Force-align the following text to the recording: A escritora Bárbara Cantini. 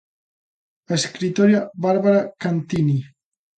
A 0.91 0.93
escritora 1.01 1.59
Bárbara 1.85 2.21
Cantini. 2.41 2.99